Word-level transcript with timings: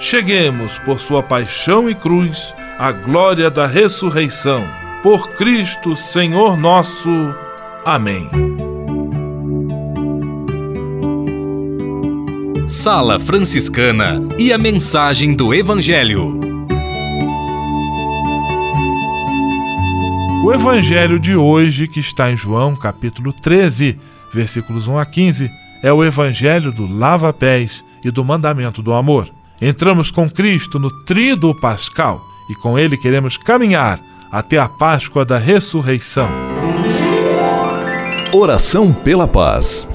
cheguemos, 0.00 0.78
por 0.78 0.98
sua 0.98 1.22
paixão 1.22 1.88
e 1.88 1.94
cruz, 1.94 2.54
à 2.78 2.90
glória 2.90 3.50
da 3.50 3.66
ressurreição. 3.66 4.66
Por 5.02 5.28
Cristo, 5.32 5.94
Senhor 5.94 6.56
nosso. 6.56 7.10
Amém. 7.84 8.28
Sala 12.66 13.20
Franciscana 13.20 14.20
e 14.38 14.52
a 14.52 14.58
mensagem 14.58 15.34
do 15.34 15.52
Evangelho. 15.52 16.40
O 20.42 20.54
evangelho 20.54 21.18
de 21.18 21.36
hoje, 21.36 21.86
que 21.86 22.00
está 22.00 22.32
em 22.32 22.36
João, 22.36 22.74
capítulo 22.74 23.30
13, 23.30 24.00
versículos 24.32 24.88
1 24.88 24.98
a 24.98 25.04
15, 25.04 25.50
é 25.82 25.92
o 25.92 26.02
evangelho 26.02 26.72
do 26.72 26.86
lava-pés 26.86 27.84
e 28.02 28.10
do 28.10 28.24
mandamento 28.24 28.80
do 28.80 28.94
amor. 28.94 29.30
Entramos 29.60 30.10
com 30.10 30.28
Cristo 30.28 30.78
no 30.78 30.90
trido 31.04 31.54
pascal 31.54 32.20
e 32.50 32.54
com 32.54 32.78
ele 32.78 32.96
queremos 32.96 33.36
caminhar 33.36 34.00
até 34.32 34.58
a 34.58 34.68
Páscoa 34.68 35.24
da 35.24 35.36
ressurreição. 35.36 36.30
Oração 38.32 38.92
pela 38.92 39.28
paz. 39.28 39.88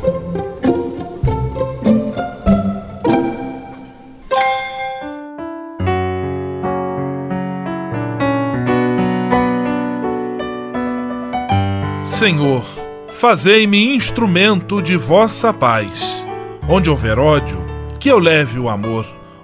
Senhor, 12.03 12.63
fazei-me 13.09 13.95
instrumento 13.95 14.81
de 14.81 14.95
vossa 14.95 15.51
paz. 15.51 16.25
Onde 16.67 16.89
houver 16.89 17.17
ódio, 17.17 17.63
que 17.99 18.09
eu 18.09 18.19
leve 18.19 18.59
o 18.59 18.69
amor. 18.69 19.14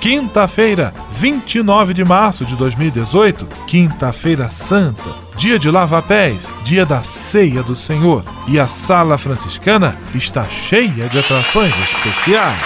quinta-feira, 0.00 0.94
29 1.12 1.92
de 1.92 2.02
março 2.02 2.46
de 2.46 2.56
2018, 2.56 3.46
quinta-feira 3.66 4.48
santa, 4.48 5.10
dia 5.36 5.58
de 5.58 5.70
lava-pés, 5.70 6.38
dia 6.64 6.86
da 6.86 7.02
ceia 7.02 7.62
do 7.62 7.76
Senhor. 7.76 8.24
E 8.48 8.58
a 8.58 8.66
Sala 8.66 9.18
Franciscana 9.18 9.96
está 10.14 10.48
cheia 10.48 11.06
de 11.08 11.18
atrações 11.18 11.76
especiais. 11.78 12.58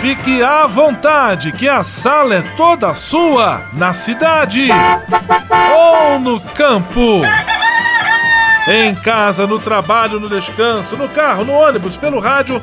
Fique 0.00 0.42
à 0.42 0.66
vontade, 0.66 1.52
que 1.52 1.68
a 1.68 1.82
sala 1.82 2.36
é 2.36 2.42
toda 2.56 2.94
sua, 2.94 3.64
na 3.74 3.92
cidade 3.92 4.70
ou 5.76 6.18
no 6.18 6.40
campo. 6.40 7.20
Em 8.66 8.94
casa, 8.94 9.46
no 9.46 9.58
trabalho, 9.58 10.18
no 10.18 10.26
descanso, 10.26 10.96
no 10.96 11.06
carro, 11.08 11.44
no 11.44 11.52
ônibus, 11.52 11.98
pelo 11.98 12.18
rádio 12.18 12.62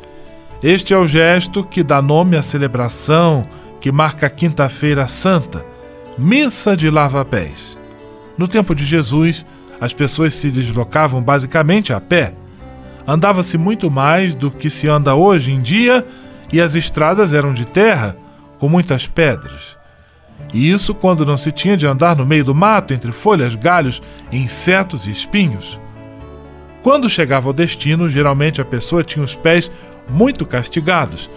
Este 0.63 0.93
é 0.93 0.97
o 0.97 1.07
gesto 1.07 1.63
que 1.63 1.81
dá 1.81 2.03
nome 2.03 2.37
à 2.37 2.43
celebração 2.43 3.47
que 3.79 3.91
marca 3.91 4.27
a 4.27 4.29
Quinta-feira 4.29 5.07
Santa, 5.07 5.65
Missa 6.15 6.77
de 6.77 6.87
Lava-Pés. 6.87 7.79
No 8.37 8.47
tempo 8.47 8.75
de 8.75 8.85
Jesus, 8.85 9.43
as 9.79 9.91
pessoas 9.91 10.35
se 10.35 10.51
deslocavam 10.51 11.19
basicamente 11.19 11.91
a 11.91 11.99
pé. 11.99 12.35
Andava-se 13.07 13.57
muito 13.57 13.89
mais 13.89 14.35
do 14.35 14.51
que 14.51 14.69
se 14.69 14.87
anda 14.87 15.15
hoje 15.15 15.51
em 15.51 15.61
dia 15.61 16.05
e 16.53 16.61
as 16.61 16.75
estradas 16.75 17.33
eram 17.33 17.53
de 17.53 17.65
terra, 17.65 18.15
com 18.59 18.69
muitas 18.69 19.07
pedras. 19.07 19.79
E 20.53 20.69
isso 20.69 20.93
quando 20.93 21.25
não 21.25 21.37
se 21.37 21.51
tinha 21.51 21.75
de 21.75 21.87
andar 21.87 22.15
no 22.15 22.25
meio 22.25 22.45
do 22.45 22.53
mato 22.53 22.93
entre 22.93 23.11
folhas, 23.11 23.55
galhos, 23.55 23.99
insetos 24.31 25.07
e 25.07 25.11
espinhos. 25.11 25.81
Quando 26.83 27.09
chegava 27.09 27.47
ao 27.47 27.53
destino, 27.53 28.09
geralmente 28.09 28.59
a 28.59 28.65
pessoa 28.65 29.03
tinha 29.03 29.23
os 29.23 29.35
pés 29.35 29.71
muito 30.11 30.45
castigados, 30.45 31.29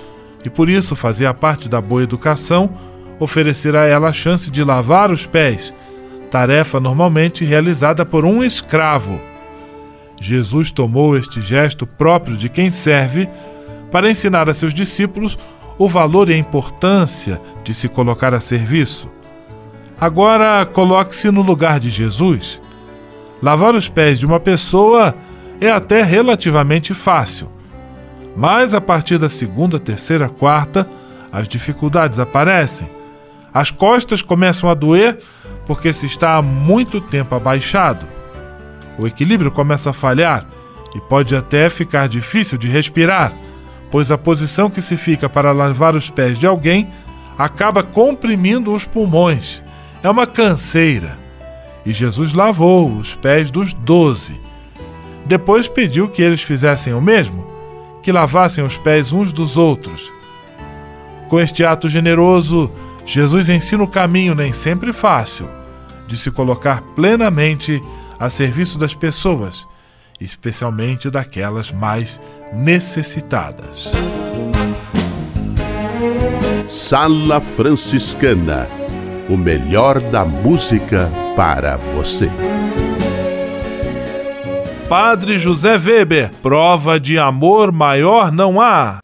e 0.45 0.51
por 0.51 0.69
isso 0.69 0.95
fazia 0.95 1.33
parte 1.33 1.69
da 1.69 1.81
boa 1.81 2.03
educação 2.03 2.71
oferecer 3.19 3.77
a 3.77 3.87
ela 3.87 4.09
a 4.09 4.13
chance 4.13 4.51
de 4.51 4.63
lavar 4.63 5.11
os 5.11 5.27
pés, 5.27 5.73
tarefa 6.31 6.81
normalmente 6.81 7.45
realizada 7.45 8.05
por 8.05 8.25
um 8.25 8.43
escravo. 8.43 9.21
Jesus 10.21 10.71
tomou 10.71 11.17
este 11.17 11.41
gesto 11.41 11.87
próprio 11.87 12.37
de 12.37 12.49
quem 12.49 12.71
serve 12.71 13.29
para 13.91 14.11
ensinar 14.11 14.49
a 14.49 14.55
seus 14.55 14.75
discípulos 14.75 15.39
o 15.79 15.89
valor 15.89 16.31
e 16.31 16.35
a 16.35 16.39
importância 16.39 17.41
de 17.63 17.73
se 17.75 17.89
colocar 17.89 18.35
a 18.35 18.41
serviço. 18.41 19.09
Agora, 20.01 20.67
coloque-se 20.67 21.31
no 21.31 21.43
lugar 21.43 21.79
de 21.79 21.89
Jesus. 21.89 22.61
Lavar 23.43 23.75
os 23.75 23.89
pés 23.89 24.19
de 24.19 24.27
uma 24.27 24.41
pessoa 24.41 25.15
é 25.61 25.71
até 25.71 26.03
relativamente 26.03 26.95
fácil. 26.95 27.49
Mas 28.37 28.75
a 28.75 28.81
partir 28.81 29.19
da 29.19 29.29
segunda, 29.29 29.79
terceira, 29.79 30.29
quarta, 30.29 30.89
as 31.33 31.47
dificuldades 31.47 32.19
aparecem. 32.19 32.89
As 33.53 33.71
costas 33.71 34.23
começam 34.23 34.69
a 34.69 34.75
doer 34.75 35.19
porque 35.67 35.93
se 35.93 36.07
está 36.07 36.37
há 36.37 36.43
muito 36.43 37.01
tempo 37.01 37.35
abaixado. 37.35 38.07
O 38.99 39.07
equilíbrio 39.07 39.51
começa 39.51 39.91
a 39.91 39.93
falhar 39.93 40.47
e 40.95 41.01
pode 41.01 41.35
até 41.35 41.69
ficar 41.69 42.09
difícil 42.09 42.59
de 42.59 42.69
respirar, 42.69 43.33
pois 43.91 44.11
a 44.11 44.19
posição 44.19 44.69
que 44.69 44.83
se 44.83 44.97
fica 44.97 45.29
para 45.29 45.53
lavar 45.53 45.95
os 45.95 46.11
pés 46.11 46.39
de 46.39 46.47
alguém 46.47 46.89
acaba 47.39 47.83
comprimindo 47.83 48.73
os 48.73 48.85
pulmões. 48.85 49.63
É 50.03 50.11
uma 50.11 50.27
canseira. 50.27 51.17
E 51.87 51.93
Jesus 51.93 52.35
lavou 52.35 52.89
os 52.89 53.15
pés 53.15 53.51
dos 53.51 53.73
doze. 53.73 54.41
Depois 55.27 55.69
pediu 55.69 56.09
que 56.09 56.23
eles 56.23 56.43
fizessem 56.43 56.93
o 56.93 57.01
mesmo 57.01 57.54
que 58.05 58.13
lavassem 58.13 58.63
os 58.63 58.79
pés 58.79 59.13
uns 59.13 59.33
dos 59.33 59.57
outros. 59.57 60.13
Com 61.29 61.41
este 61.41 61.65
ato 61.65 61.89
generoso, 61.89 62.71
Jesus 63.05 63.49
ensina 63.49 63.83
o 63.83 63.89
caminho, 63.89 64.35
nem 64.35 64.53
sempre 64.53 64.93
fácil, 64.93 65.49
de 66.07 66.17
se 66.17 66.31
colocar 66.31 66.83
plenamente 66.95 67.83
a 68.21 68.31
serviço 68.31 68.79
das 68.79 68.95
pessoas, 68.95 69.67
especialmente 70.21 71.11
daquelas 71.11 71.73
mais 71.73 72.21
necessitadas. 72.53 73.91
Sala 76.69 77.41
Franciscana 77.41 78.69
o 79.29 79.37
melhor 79.37 80.01
da 80.01 80.25
música 80.25 81.11
para 81.37 81.77
você. 81.77 82.31
Padre 84.89 85.39
José 85.39 85.79
Weber, 85.79 86.31
prova 86.43 87.01
de 87.01 87.19
amor 87.19 87.73
maior 87.73 88.31
não 88.31 88.61
há. 88.61 89.01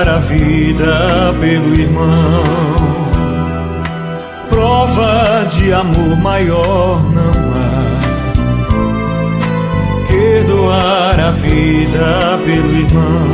Doar 0.00 0.08
a 0.08 0.18
vida 0.18 1.34
pelo 1.40 1.74
irmão. 1.74 2.44
Prova 4.48 5.46
de 5.50 5.72
amor 5.72 6.16
maior 6.16 7.02
não 7.12 7.32
há 7.52 8.00
que 10.06 10.44
doar 10.44 11.20
a 11.20 11.30
vida 11.32 12.38
pelo 12.44 12.76
irmão. 12.76 13.26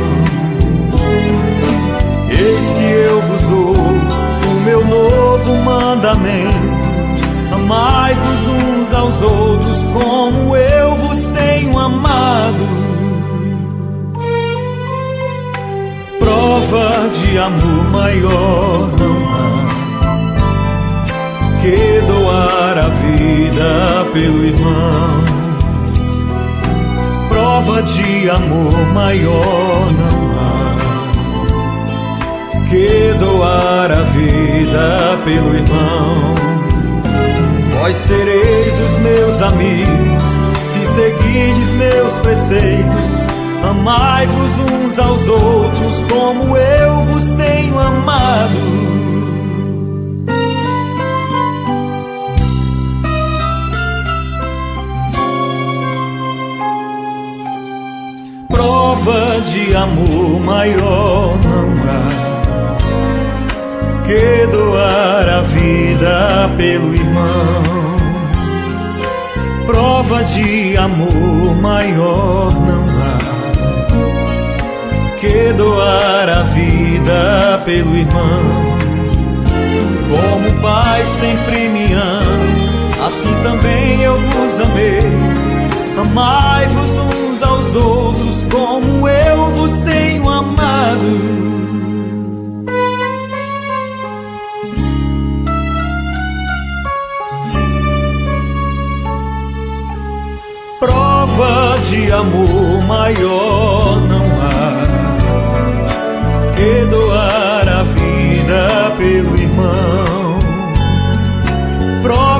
Eis 2.29 2.73
que 2.73 2.83
eu 2.83 3.21
vos 3.21 3.41
dou 3.43 3.75
o 3.75 4.61
meu 4.65 4.85
novo 4.85 5.55
mandamento: 5.63 6.57
amai-vos 7.53 8.47
uns 8.47 8.93
aos 8.93 9.21
outros 9.21 9.83
como 9.93 10.55
eu 10.55 10.95
vos 10.97 11.27
tenho 11.27 11.77
amado. 11.79 12.86
Prova 16.27 17.09
de 17.09 17.37
amor 17.37 17.89
maior 17.91 18.91
não 18.99 19.15
há 19.33 19.47
que 21.61 22.01
doar 22.05 22.77
a 22.77 22.89
vida 22.89 24.05
pelo 24.11 24.43
irmão. 24.43 25.23
Prova 27.29 27.81
de 27.81 28.29
amor 28.29 28.73
maior 28.93 29.89
não 29.93 30.19
há 30.37 30.75
que 32.69 33.13
doar 33.19 33.89
a 33.89 34.03
vida 34.03 35.17
pelo 35.23 35.55
irmão. 35.55 36.35
Vós 37.71 37.95
sereis 37.95 38.79
os 38.81 38.97
meus 38.99 39.41
amigos 39.41 40.23
se 40.73 40.85
seguirdes 40.87 41.69
meus 41.71 42.13
preceitos 42.15 43.36
Amai-vos 43.63 44.59
uns 44.59 44.99
aos 44.99 45.27
outros 45.27 46.01
como 46.09 46.57
eu 46.57 47.03
vos 47.03 47.31
tenho 47.33 47.79
amado. 47.79 48.77
Prova 58.49 59.41
de 59.41 59.75
amor 59.75 60.39
maior 60.41 61.37
não 61.43 61.67
há 61.89 62.27
que 64.07 64.47
doar 64.47 65.27
a 65.27 65.41
vida 65.41 66.49
pelo 66.57 66.95
irmão. 66.95 67.97
Prova 69.65 70.23
de 70.23 70.77
amor 70.77 71.55
maior 71.61 72.53
não 72.53 72.76
que 75.19 75.51
doar 75.53 76.29
a 76.29 76.43
vida 76.43 77.61
pelo 77.65 77.95
irmão. 77.95 78.77
Como 80.09 80.49
o 80.49 80.61
Pai 80.61 81.01
sempre 81.03 81.69
me 81.69 81.91
ama, 81.93 83.07
assim 83.07 83.33
também 83.43 84.01
eu 84.01 84.15
vos 84.15 84.59
amei. 84.59 85.01
Amai-vos 85.99 86.91
uns 86.91 87.41
aos 87.41 87.75
outros 87.75 88.43
como 88.51 89.07
eu 89.07 89.45
vos 89.51 89.79
tenho 89.79 90.29
amado. 90.29 91.47
prova 100.79 101.75
de 101.89 102.11
amor 102.11 102.85
maior 102.87 103.86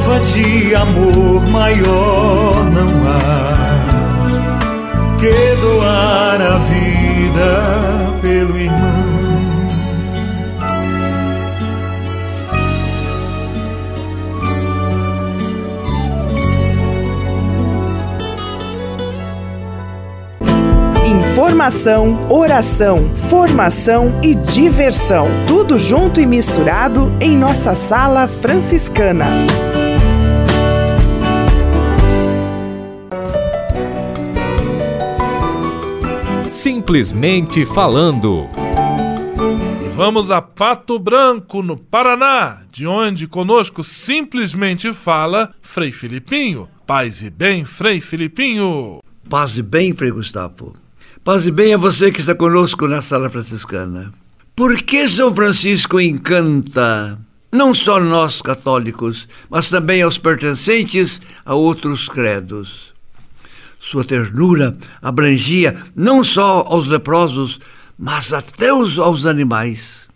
Prova 0.07 0.21
de 0.21 0.73
amor 0.73 1.45
maior 1.49 2.65
não 2.71 2.87
há 3.09 3.57
que 5.19 5.61
doar 5.61 6.41
a 6.41 6.57
vida 6.59 8.13
pelo 8.21 8.57
irmão. 8.57 8.87
Informação, 21.05 22.17
oração, 22.29 23.11
formação 23.29 24.17
e 24.23 24.35
diversão. 24.35 25.27
Tudo 25.45 25.77
junto 25.77 26.21
e 26.21 26.25
misturado 26.25 27.11
em 27.19 27.35
nossa 27.35 27.75
sala 27.75 28.25
franciscana. 28.25 29.25
Simplesmente 36.57 37.67
falando. 37.67 38.47
E 39.85 39.89
vamos 39.89 40.31
a 40.31 40.41
Pato 40.41 40.97
Branco, 40.97 41.61
no 41.61 41.77
Paraná, 41.77 42.63
de 42.71 42.87
onde 42.87 43.27
conosco 43.27 43.83
simplesmente 43.83 44.91
fala 44.91 45.53
Frei 45.61 45.91
Filipinho. 45.91 46.67
Paz 46.87 47.21
e 47.21 47.29
bem, 47.29 47.63
Frei 47.63 48.01
Filipinho. 48.01 49.03
Paz 49.29 49.55
e 49.55 49.61
bem, 49.61 49.93
Frei 49.93 50.09
Gustavo. 50.09 50.75
Paz 51.23 51.45
e 51.45 51.51
bem 51.51 51.75
a 51.75 51.77
você 51.77 52.11
que 52.11 52.21
está 52.21 52.33
conosco 52.33 52.87
na 52.87 53.03
sala 53.03 53.29
franciscana. 53.29 54.11
Por 54.55 54.77
que 54.77 55.07
São 55.07 55.35
Francisco 55.35 55.99
encanta 55.99 57.19
não 57.51 57.75
só 57.75 57.99
nós 57.99 58.41
católicos, 58.41 59.29
mas 59.47 59.69
também 59.69 60.01
aos 60.01 60.17
pertencentes 60.17 61.21
a 61.45 61.53
outros 61.53 62.09
credos? 62.09 62.86
Sua 63.89 64.03
ternura 64.03 64.77
abrangia 65.01 65.75
não 65.95 66.23
só 66.23 66.65
aos 66.67 66.87
leprosos, 66.87 67.59
mas 67.97 68.33
até 68.33 68.73
os, 68.73 68.97
aos 68.97 69.25
animais. 69.25 70.07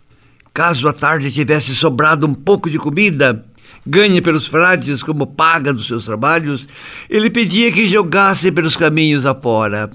Caso 0.52 0.86
à 0.86 0.92
tarde 0.92 1.32
tivesse 1.32 1.74
sobrado 1.74 2.26
um 2.26 2.34
pouco 2.34 2.68
de 2.68 2.78
comida, 2.78 3.44
ganha 3.86 4.20
pelos 4.20 4.46
frades 4.46 5.02
como 5.02 5.26
paga 5.26 5.72
dos 5.72 5.86
seus 5.86 6.04
trabalhos, 6.04 6.68
ele 7.08 7.30
pedia 7.30 7.72
que 7.72 7.88
jogasse 7.88 8.52
pelos 8.52 8.76
caminhos 8.76 9.24
afora 9.24 9.90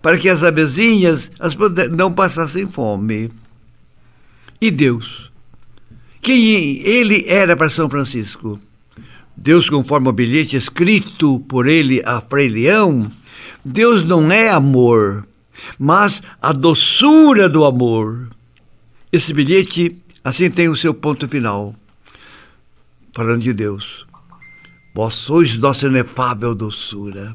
para 0.00 0.16
que 0.16 0.28
as 0.28 0.42
abezinhas 0.42 1.30
não 1.92 2.12
passassem 2.12 2.66
fome. 2.66 3.30
E 4.60 4.70
Deus? 4.70 5.30
Quem 6.22 6.80
ele 6.82 7.24
era 7.26 7.56
para 7.56 7.70
São 7.70 7.88
Francisco? 7.88 8.60
Deus, 9.40 9.70
conforme 9.70 10.06
o 10.06 10.12
bilhete 10.12 10.54
escrito 10.54 11.40
por 11.48 11.66
ele 11.66 12.02
a 12.04 12.20
Frei 12.20 12.46
Leão, 12.46 13.10
Deus 13.64 14.04
não 14.04 14.30
é 14.30 14.50
amor, 14.50 15.26
mas 15.78 16.22
a 16.42 16.52
doçura 16.52 17.48
do 17.48 17.64
amor. 17.64 18.28
Esse 19.10 19.32
bilhete, 19.32 19.96
assim, 20.22 20.50
tem 20.50 20.68
o 20.68 20.76
seu 20.76 20.92
ponto 20.92 21.26
final. 21.26 21.74
Falando 23.16 23.42
de 23.42 23.54
Deus. 23.54 24.06
Vós 24.94 25.14
sois 25.14 25.56
nossa 25.56 25.86
inefável 25.86 26.54
doçura. 26.54 27.34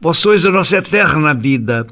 Vós 0.00 0.18
sois 0.18 0.44
a 0.44 0.50
nossa 0.50 0.78
eterna 0.78 1.32
vida. 1.32 1.86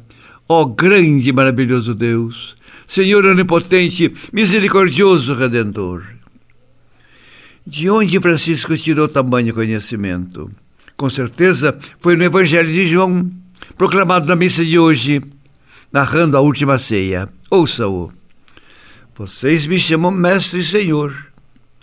Ó 0.49 0.65
grande 0.65 1.31
e 1.31 1.33
maravilhoso 1.33 1.95
Deus, 1.95 2.57
Senhor 2.89 3.25
onipotente, 3.25 4.13
misericordioso 4.33 5.33
Redentor. 5.33 6.22
De 7.65 7.89
onde 7.89 8.21
Francisco 8.21 8.77
tirou 8.77 9.07
tamanho 9.07 9.55
conhecimento? 9.55 10.51
Com 10.97 11.09
certeza 11.09 11.79
foi 12.01 12.17
no 12.17 12.25
Evangelho 12.25 12.73
de 12.73 12.89
João, 12.89 13.31
proclamado 13.79 14.27
na 14.27 14.35
missa 14.35 14.65
de 14.65 14.79
hoje, 14.79 15.23
narrando 15.93 16.37
a 16.37 16.41
última 16.41 16.79
ceia. 16.81 17.29
Ouça-o. 17.49 18.13
Vocês 19.15 19.65
me 19.67 19.79
chamam 19.79 20.11
Mestre 20.11 20.61
e 20.61 20.65
Senhor, 20.65 21.15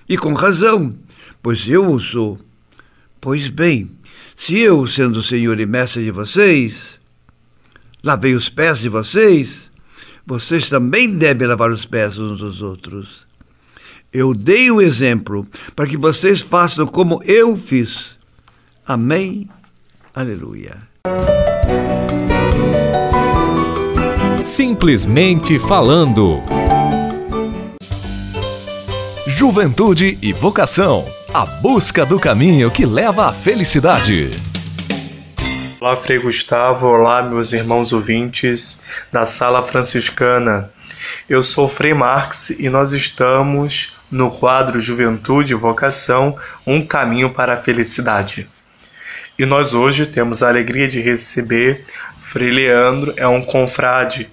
e 0.08 0.18
com 0.18 0.34
razão, 0.34 0.94
pois 1.42 1.66
eu 1.66 1.90
o 1.90 2.00
sou. 2.00 2.38
Pois 3.22 3.50
bem, 3.50 3.90
se 4.36 4.60
eu, 4.60 4.86
sendo 4.86 5.24
Senhor 5.24 5.60
e 5.62 5.66
mestre 5.66 6.04
de 6.04 6.12
vocês, 6.12 7.00
lavei 8.04 8.36
os 8.36 8.50
pés 8.50 8.80
de 8.80 8.90
vocês, 8.90 9.72
vocês 10.26 10.68
também 10.68 11.10
devem 11.12 11.48
lavar 11.48 11.70
os 11.70 11.86
pés 11.86 12.18
uns 12.18 12.40
dos 12.40 12.62
outros. 12.62 13.29
Eu 14.12 14.34
dei 14.34 14.72
o 14.72 14.82
exemplo 14.82 15.46
para 15.76 15.86
que 15.86 15.96
vocês 15.96 16.42
façam 16.42 16.88
como 16.88 17.22
eu 17.24 17.56
fiz. 17.56 18.18
Amém. 18.84 19.48
Aleluia. 20.16 20.76
Simplesmente 24.44 25.60
falando. 25.60 26.42
Juventude 29.28 30.18
e 30.24 30.34
vocação. 30.34 31.06
A 31.32 31.46
busca 31.46 32.04
do 32.04 32.20
caminho 32.20 32.72
que 32.72 32.88
leva 32.88 33.28
à 33.28 33.32
felicidade. 33.32 34.32
Olá, 35.80 35.96
Frei 35.96 36.18
Gustavo. 36.18 36.88
Olá, 36.88 37.22
meus 37.22 37.54
irmãos 37.54 37.94
ouvintes 37.94 38.82
da 39.12 39.24
Sala 39.24 39.62
Franciscana. 39.62 40.72
Eu 41.30 41.44
sou 41.44 41.70
Frei 41.70 41.94
Marx 41.94 42.50
e 42.50 42.70
nós 42.70 42.92
estamos 42.92 43.99
no 44.12 44.32
quadro 44.32 44.80
Juventude 44.80 45.54
e 45.54 45.56
Vocação 45.56 46.38
Um 46.66 46.86
Caminho 46.86 47.32
para 47.32 47.54
a 47.54 47.58
Felicidade. 47.58 48.50
E 49.38 49.46
nós 49.46 49.74
hoje 49.74 50.06
temos 50.06 50.44
a 50.44 50.50
alegria 50.50 50.88
de 50.88 51.00
receber 51.00 51.86
Frei 52.20 52.52
Leandro, 52.52 53.14
é 53.18 53.28
um 53.28 53.42
confrade 53.42 54.30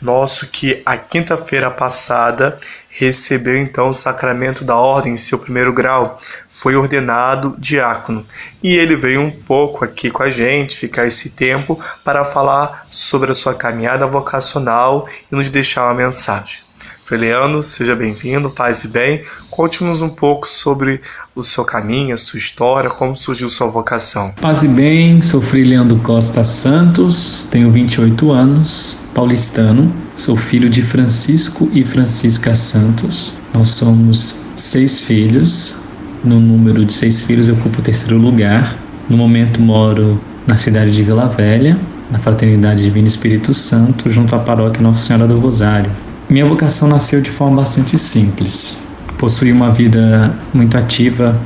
nosso 0.00 0.46
que 0.46 0.82
a 0.84 0.96
quinta-feira 0.96 1.70
passada 1.70 2.58
recebeu 2.88 3.56
então 3.56 3.88
o 3.88 3.94
sacramento 3.94 4.64
da 4.64 4.76
ordem 4.76 5.12
em 5.12 5.16
seu 5.16 5.38
primeiro 5.38 5.72
grau, 5.72 6.18
foi 6.48 6.74
ordenado 6.74 7.54
diácono. 7.58 8.26
E 8.62 8.76
ele 8.76 8.96
veio 8.96 9.20
um 9.20 9.30
pouco 9.30 9.84
aqui 9.84 10.10
com 10.10 10.22
a 10.22 10.30
gente, 10.30 10.76
ficar 10.76 11.06
esse 11.06 11.30
tempo 11.30 11.82
para 12.04 12.24
falar 12.24 12.86
sobre 12.90 13.30
a 13.30 13.34
sua 13.34 13.54
caminhada 13.54 14.06
vocacional 14.06 15.08
e 15.30 15.34
nos 15.34 15.48
deixar 15.48 15.84
uma 15.84 15.94
mensagem. 15.94 16.69
Leandro, 17.18 17.62
seja 17.62 17.94
bem-vindo, 17.94 18.50
paz 18.50 18.84
e 18.84 18.88
bem. 18.88 19.22
Conte-nos 19.50 20.02
um 20.02 20.08
pouco 20.08 20.46
sobre 20.46 21.00
o 21.34 21.42
seu 21.42 21.64
caminho, 21.64 22.14
a 22.14 22.16
sua 22.16 22.38
história, 22.38 22.90
como 22.90 23.16
surgiu 23.16 23.48
sua 23.48 23.66
vocação. 23.66 24.32
Paz 24.40 24.62
e 24.62 24.68
bem, 24.68 25.20
sou 25.20 25.40
Frei 25.40 25.64
Leandro 25.64 25.98
Costa 25.98 26.44
Santos, 26.44 27.48
tenho 27.50 27.70
28 27.70 28.30
anos, 28.30 28.98
paulistano, 29.14 29.92
sou 30.16 30.36
filho 30.36 30.68
de 30.68 30.82
Francisco 30.82 31.68
e 31.72 31.84
Francisca 31.84 32.54
Santos. 32.54 33.40
Nós 33.52 33.70
somos 33.70 34.46
seis 34.56 35.00
filhos, 35.00 35.80
no 36.22 36.38
número 36.38 36.84
de 36.84 36.92
seis 36.92 37.22
filhos 37.22 37.48
eu 37.48 37.54
ocupo 37.54 37.80
o 37.80 37.82
terceiro 37.82 38.18
lugar. 38.18 38.76
No 39.08 39.16
momento 39.16 39.60
moro 39.60 40.20
na 40.46 40.56
cidade 40.56 40.92
de 40.92 41.02
Vila 41.02 41.26
Velha, 41.28 41.78
na 42.10 42.18
Fraternidade 42.18 42.82
Divino 42.82 43.08
Espírito 43.08 43.54
Santo, 43.54 44.10
junto 44.10 44.34
à 44.34 44.38
paróquia 44.38 44.82
Nossa 44.82 45.06
Senhora 45.06 45.26
do 45.26 45.38
Rosário. 45.38 45.90
Minha 46.30 46.46
vocação 46.46 46.86
nasceu 46.86 47.20
de 47.20 47.28
forma 47.28 47.56
bastante 47.56 47.98
simples. 47.98 48.80
Possuí 49.18 49.50
uma 49.50 49.72
vida 49.72 50.32
muito 50.54 50.78
ativa 50.78 51.36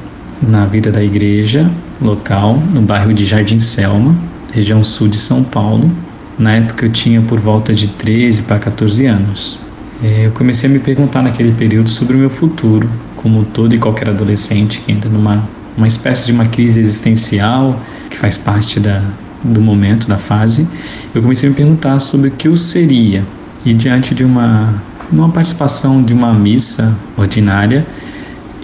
na 0.47 0.67
vida 0.67 0.93
da 0.93 1.03
igreja 1.03 1.71
local, 2.03 2.63
no 2.71 2.83
bairro 2.83 3.15
de 3.15 3.25
Jardim 3.25 3.59
Selma, 3.59 4.15
região 4.53 4.85
sul 4.85 5.09
de 5.09 5.17
São 5.17 5.43
Paulo. 5.43 5.91
Na 6.39 6.57
época 6.57 6.85
eu 6.85 6.93
tinha 6.93 7.23
por 7.23 7.41
volta 7.41 7.73
de 7.73 7.89
13 7.89 8.43
para 8.43 8.59
14 8.59 9.07
anos. 9.07 9.59
É, 10.03 10.27
eu 10.27 10.33
comecei 10.33 10.69
a 10.69 10.73
me 10.75 10.79
perguntar 10.79 11.23
naquele 11.23 11.53
período 11.53 11.89
sobre 11.89 12.15
o 12.15 12.19
meu 12.19 12.29
futuro, 12.29 12.87
como 13.17 13.43
todo 13.43 13.75
e 13.75 13.79
qualquer 13.79 14.11
adolescente 14.11 14.81
que 14.81 14.93
entra 14.93 15.09
numa 15.09 15.49
uma 15.79 15.87
espécie 15.87 16.27
de 16.27 16.33
uma 16.33 16.45
crise 16.45 16.79
existencial 16.79 17.81
que 18.11 18.19
faz 18.19 18.37
parte 18.37 18.79
da, 18.79 19.03
do 19.43 19.63
momento, 19.63 20.07
da 20.07 20.19
fase. 20.19 20.69
Eu 21.15 21.23
comecei 21.23 21.49
a 21.49 21.51
me 21.51 21.57
perguntar 21.57 22.01
sobre 22.01 22.29
o 22.29 22.33
que 22.33 22.49
eu 22.49 22.57
seria 22.57 23.25
e 23.65 23.75
diante 23.75 24.15
de 24.15 24.25
uma 24.25 24.75
numa 25.13 25.29
participação 25.29 26.03
de 26.03 26.13
uma 26.13 26.33
missa 26.33 26.97
ordinária, 27.17 27.87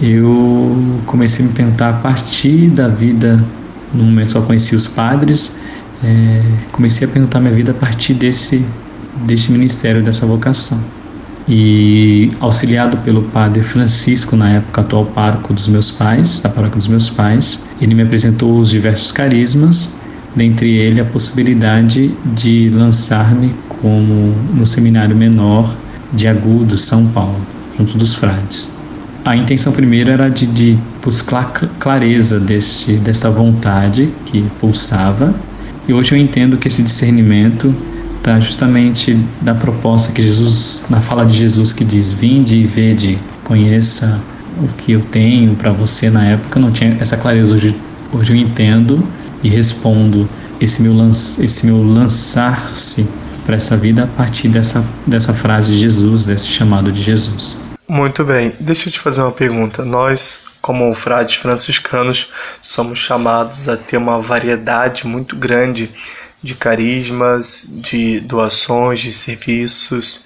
eu 0.01 0.75
comecei 1.05 1.45
a 1.45 1.47
me 1.47 1.53
perguntar 1.53 1.89
a 1.89 1.93
partir 1.93 2.69
da 2.69 2.87
vida, 2.87 3.43
no 3.93 4.03
momento 4.03 4.31
só 4.31 4.41
conheci 4.41 4.75
os 4.75 4.87
padres, 4.87 5.59
é, 6.03 6.43
comecei 6.71 7.07
a 7.07 7.11
perguntar 7.11 7.39
minha 7.39 7.53
vida 7.53 7.71
a 7.71 7.75
partir 7.75 8.13
desse, 8.13 8.65
desse 9.25 9.51
ministério, 9.51 10.01
dessa 10.01 10.25
vocação. 10.25 10.79
E 11.47 12.31
auxiliado 12.39 12.97
pelo 12.97 13.23
padre 13.23 13.63
Francisco, 13.63 14.35
na 14.35 14.49
época 14.49 14.81
atual 14.81 15.05
pároco 15.05 15.53
dos 15.53 15.67
meus 15.67 15.91
pais, 15.91 16.39
da 16.39 16.49
paróquia 16.49 16.77
dos 16.77 16.87
meus 16.87 17.09
pais, 17.09 17.65
ele 17.79 17.93
me 17.93 18.03
apresentou 18.03 18.59
os 18.59 18.69
diversos 18.69 19.11
carismas, 19.11 19.99
dentre 20.35 20.69
ele 20.69 21.01
a 21.01 21.05
possibilidade 21.05 22.15
de 22.33 22.69
lançar-me 22.73 23.53
como 23.81 24.35
no 24.53 24.65
seminário 24.65 25.15
menor 25.15 25.73
de 26.13 26.27
Agudo, 26.27 26.77
São 26.77 27.07
Paulo, 27.07 27.39
junto 27.77 27.97
dos 27.97 28.13
frades. 28.13 28.71
A 29.23 29.35
intenção 29.35 29.71
primeira 29.71 30.11
era 30.11 30.29
de, 30.29 30.45
de 30.45 30.77
buscar 31.03 31.51
clareza 31.79 32.39
deste, 32.39 32.93
desta 32.93 33.29
vontade 33.29 34.09
que 34.25 34.43
pulsava, 34.59 35.33
e 35.87 35.93
hoje 35.93 36.13
eu 36.13 36.17
entendo 36.17 36.57
que 36.57 36.67
esse 36.67 36.81
discernimento 36.81 37.73
está 38.17 38.39
justamente 38.39 39.17
da 39.41 39.55
proposta 39.55 40.11
que 40.11 40.21
Jesus, 40.21 40.85
na 40.89 41.01
fala 41.01 41.25
de 41.25 41.35
Jesus 41.35 41.73
que 41.73 41.83
diz: 41.83 42.13
Vinde 42.13 42.57
e 42.57 42.67
vede, 42.67 43.17
conheça 43.43 44.21
o 44.61 44.67
que 44.67 44.91
eu 44.91 45.01
tenho 45.01 45.55
para 45.55 45.71
você. 45.71 46.09
Na 46.09 46.23
época 46.25 46.59
não 46.59 46.71
tinha 46.71 46.97
essa 46.99 47.17
clareza, 47.17 47.53
hoje, 47.53 47.75
hoje 48.13 48.31
eu 48.31 48.35
entendo 48.35 49.03
e 49.43 49.49
respondo 49.49 50.29
esse 50.59 50.81
meu, 50.81 50.93
esse 51.09 51.65
meu 51.65 51.83
lançar-se 51.83 53.09
para 53.45 53.55
essa 53.55 53.75
vida 53.75 54.03
a 54.03 54.07
partir 54.07 54.47
dessa, 54.47 54.83
dessa 55.05 55.33
frase 55.33 55.71
de 55.71 55.79
Jesus, 55.79 56.25
desse 56.25 56.47
chamado 56.47 56.91
de 56.91 57.01
Jesus. 57.01 57.59
Muito 57.87 58.23
bem, 58.23 58.53
deixa 58.59 58.87
eu 58.87 58.93
te 58.93 58.99
fazer 58.99 59.21
uma 59.21 59.31
pergunta. 59.31 59.83
Nós, 59.83 60.45
como 60.61 60.93
frades 60.93 61.35
franciscanos, 61.35 62.29
somos 62.61 62.99
chamados 62.99 63.67
a 63.67 63.75
ter 63.75 63.97
uma 63.97 64.21
variedade 64.21 65.05
muito 65.05 65.35
grande 65.35 65.89
de 66.41 66.55
carismas, 66.55 67.65
de 67.67 68.19
doações, 68.21 69.01
de 69.01 69.11
serviços. 69.11 70.25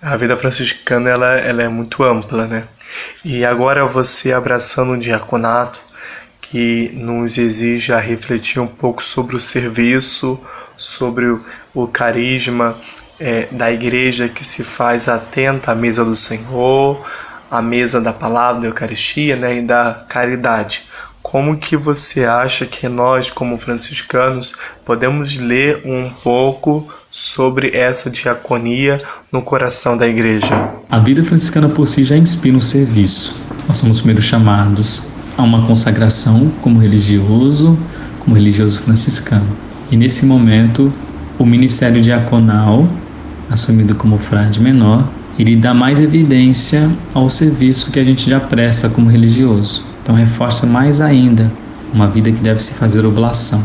A 0.00 0.16
vida 0.16 0.36
franciscana 0.36 1.10
ela, 1.10 1.38
ela 1.38 1.62
é 1.62 1.68
muito 1.68 2.02
ampla, 2.02 2.46
né? 2.46 2.64
E 3.24 3.44
agora 3.44 3.86
você 3.86 4.32
abraçando 4.32 4.92
o 4.92 4.98
diaconato, 4.98 5.80
que 6.50 6.90
nos 6.94 7.38
exige 7.38 7.92
a 7.92 7.98
refletir 7.98 8.60
um 8.60 8.66
pouco 8.66 9.02
sobre 9.02 9.36
o 9.36 9.40
serviço, 9.40 10.38
sobre 10.76 11.26
o, 11.26 11.44
o 11.74 11.86
carisma 11.86 12.74
é, 13.18 13.46
da 13.50 13.72
igreja 13.72 14.28
que 14.28 14.44
se 14.44 14.62
faz 14.62 15.08
atenta 15.08 15.72
à 15.72 15.74
mesa 15.74 16.04
do 16.04 16.14
Senhor, 16.14 17.04
à 17.50 17.62
mesa 17.62 18.00
da 18.00 18.12
palavra 18.12 18.62
da 18.62 18.66
Eucaristia 18.68 19.36
né, 19.36 19.58
e 19.58 19.62
da 19.62 20.04
caridade. 20.08 20.82
Como 21.22 21.56
que 21.56 21.76
você 21.76 22.24
acha 22.24 22.66
que 22.66 22.86
nós, 22.86 23.30
como 23.30 23.56
franciscanos, 23.56 24.52
podemos 24.84 25.38
ler 25.38 25.80
um 25.86 26.10
pouco 26.22 26.86
sobre 27.10 27.74
essa 27.74 28.10
diaconia 28.10 29.02
no 29.32 29.40
coração 29.40 29.96
da 29.96 30.06
igreja? 30.06 30.74
A 30.90 30.98
vida 30.98 31.24
franciscana 31.24 31.70
por 31.70 31.88
si 31.88 32.04
já 32.04 32.16
inspira 32.16 32.56
um 32.56 32.60
serviço. 32.60 33.40
Nós 33.66 33.78
somos 33.78 33.98
primeiro 33.98 34.20
chamados 34.20 35.02
a 35.36 35.42
uma 35.42 35.66
consagração 35.66 36.50
como 36.62 36.80
religioso, 36.80 37.78
como 38.20 38.36
religioso 38.36 38.80
franciscano. 38.80 39.46
E 39.90 39.96
nesse 39.96 40.24
momento, 40.24 40.92
o 41.38 41.44
ministério 41.44 42.00
diaconal, 42.00 42.88
assumido 43.50 43.94
como 43.94 44.18
frade 44.18 44.60
menor, 44.60 45.08
ele 45.38 45.56
dá 45.56 45.74
mais 45.74 46.00
evidência 46.00 46.88
ao 47.12 47.28
serviço 47.28 47.90
que 47.90 47.98
a 47.98 48.04
gente 48.04 48.30
já 48.30 48.38
presta 48.38 48.88
como 48.88 49.10
religioso. 49.10 49.84
Então 50.02 50.14
reforça 50.14 50.66
mais 50.66 51.00
ainda 51.00 51.50
uma 51.92 52.06
vida 52.06 52.30
que 52.30 52.40
deve 52.40 52.62
se 52.62 52.74
fazer 52.74 53.04
oblação. 53.04 53.62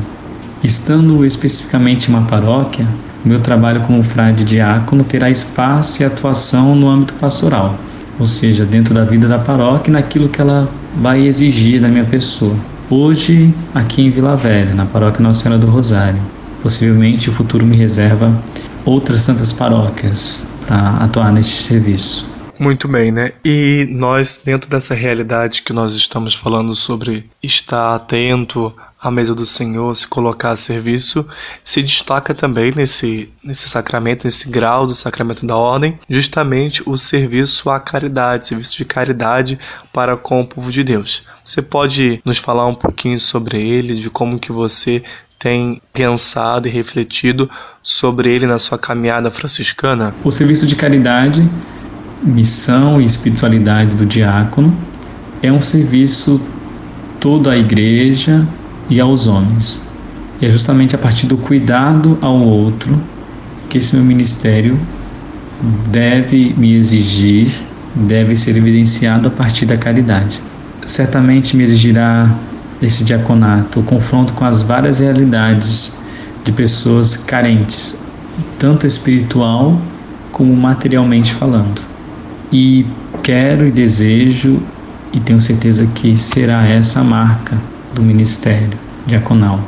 Estando 0.63 1.25
especificamente 1.25 2.09
em 2.09 2.13
uma 2.13 2.23
paróquia, 2.23 2.87
meu 3.23 3.39
trabalho 3.39 3.81
como 3.81 4.03
frade 4.03 4.43
diácono 4.43 5.03
terá 5.03 5.29
espaço 5.29 6.01
e 6.01 6.05
atuação 6.05 6.75
no 6.75 6.89
âmbito 6.89 7.13
pastoral, 7.15 7.77
ou 8.19 8.25
seja, 8.25 8.65
dentro 8.65 8.93
da 8.93 9.03
vida 9.03 9.27
da 9.27 9.37
paróquia 9.37 9.91
e 9.91 9.93
naquilo 9.93 10.29
que 10.29 10.41
ela 10.41 10.69
vai 10.99 11.25
exigir 11.25 11.81
da 11.81 11.87
minha 11.87 12.03
pessoa. 12.03 12.55
Hoje, 12.89 13.53
aqui 13.73 14.01
em 14.01 14.11
Vila 14.11 14.35
Velha, 14.35 14.73
na 14.73 14.85
paróquia 14.85 15.21
Nossa 15.21 15.43
Senhora 15.43 15.59
do 15.59 15.67
Rosário. 15.67 16.21
Possivelmente 16.61 17.29
o 17.29 17.33
futuro 17.33 17.65
me 17.65 17.77
reserva 17.77 18.37
outras 18.83 19.25
tantas 19.25 19.53
paróquias 19.53 20.47
para 20.67 20.97
atuar 20.97 21.31
neste 21.31 21.61
serviço. 21.61 22.29
Muito 22.59 22.89
bem, 22.89 23.11
né? 23.11 23.31
E 23.45 23.87
nós, 23.89 24.41
dentro 24.43 24.69
dessa 24.69 24.93
realidade 24.93 25.61
que 25.61 25.71
nós 25.71 25.95
estamos 25.95 26.35
falando 26.35 26.75
sobre 26.75 27.29
estar 27.41 27.95
atento 27.95 28.73
à 29.01 29.09
mesa 29.09 29.33
do 29.33 29.45
Senhor, 29.45 29.95
se 29.95 30.05
colocar 30.05 30.51
a 30.51 30.55
serviço, 30.57 31.25
se 31.63 31.81
destaca 31.81 32.33
também 32.33 32.73
nesse, 32.75 33.29
nesse 33.41 33.69
sacramento, 33.69 34.25
nesse 34.25 34.49
grau 34.49 34.85
do 34.85 34.93
sacramento 34.93 35.45
da 35.45 35.55
ordem, 35.55 35.97
justamente 36.09 36.83
o 36.85 36.97
serviço 36.97 37.69
à 37.69 37.79
caridade, 37.79 38.47
serviço 38.47 38.77
de 38.77 38.85
caridade 38.85 39.57
para 39.93 40.17
com 40.17 40.41
o 40.41 40.47
povo 40.47 40.69
de 40.69 40.83
Deus. 40.83 41.23
Você 41.43 41.61
pode 41.61 42.21
nos 42.25 42.37
falar 42.37 42.67
um 42.67 42.75
pouquinho 42.75 43.19
sobre 43.19 43.61
ele, 43.61 43.95
de 43.95 44.09
como 44.09 44.37
que 44.37 44.51
você 44.51 45.01
tem 45.37 45.81
pensado 45.93 46.67
e 46.67 46.71
refletido 46.71 47.49
sobre 47.81 48.29
ele 48.29 48.45
na 48.45 48.59
sua 48.59 48.77
caminhada 48.77 49.31
franciscana? 49.31 50.13
O 50.25 50.31
serviço 50.31 50.67
de 50.67 50.75
caridade, 50.75 51.49
missão 52.21 52.99
e 52.99 53.05
espiritualidade 53.05 53.95
do 53.95 54.05
diácono 54.05 54.77
é 55.41 55.49
um 55.49 55.61
serviço 55.61 56.45
todo 57.21 57.49
à 57.49 57.57
igreja 57.57 58.45
e 58.89 58.99
aos 58.99 59.27
homens. 59.27 59.87
E 60.41 60.45
é 60.45 60.49
justamente 60.49 60.95
a 60.95 60.97
partir 60.97 61.27
do 61.27 61.37
cuidado 61.37 62.17
ao 62.21 62.39
outro 62.39 62.99
que 63.69 63.77
esse 63.77 63.95
meu 63.95 64.03
ministério 64.03 64.79
deve 65.89 66.53
me 66.57 66.73
exigir, 66.73 67.51
deve 67.93 68.35
ser 68.35 68.55
evidenciado 68.55 69.27
a 69.27 69.31
partir 69.31 69.65
da 69.65 69.77
caridade. 69.77 70.41
Certamente 70.87 71.55
me 71.55 71.63
exigirá 71.63 72.33
esse 72.81 73.03
diaconato 73.03 73.81
o 73.81 73.83
confronto 73.83 74.33
com 74.33 74.45
as 74.45 74.61
várias 74.61 74.99
realidades 74.99 75.99
de 76.43 76.51
pessoas 76.51 77.15
carentes, 77.15 78.01
tanto 78.57 78.87
espiritual 78.87 79.79
como 80.31 80.55
materialmente 80.55 81.33
falando. 81.33 81.81
E 82.51 82.85
quero 83.21 83.67
e 83.67 83.71
desejo 83.71 84.59
e 85.11 85.19
tenho 85.19 85.41
certeza 85.41 85.85
que 85.87 86.17
será 86.17 86.65
essa 86.65 87.01
a 87.01 87.03
marca 87.03 87.57
do 87.93 88.01
ministério 88.01 88.77
diaconal 89.05 89.59